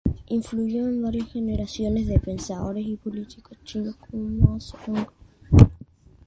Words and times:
Influyó 0.29 0.87
en 0.87 0.99
varias 1.03 1.31
generaciones 1.31 2.07
de 2.07 2.19
pensadores 2.19 2.87
y 2.87 2.95
políticos 2.97 3.55
chinos, 3.63 3.95
como 3.97 4.23
Mao 4.29 4.59
Zedong. 4.59 5.05